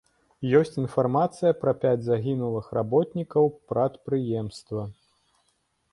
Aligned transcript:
Ёсць 0.59 0.79
інфармацыя 0.83 1.51
пра 1.65 1.73
пяць 1.83 2.03
загінулых 2.09 2.71
работнікаў 2.79 3.45
прадпрыемства. 3.75 4.81